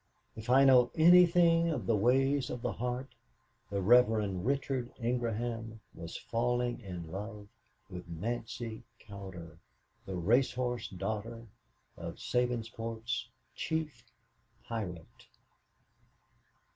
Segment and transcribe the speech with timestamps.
[0.35, 3.13] If I know anything of the ways of the heart,
[3.69, 7.47] the Reverend Richard Ingraham was falling in love
[7.87, 9.59] with Nancy Cowder
[10.07, 10.57] the horse
[10.91, 11.45] racing daughter
[11.97, 14.03] of Sabinsport's chief
[14.63, 15.27] pirate.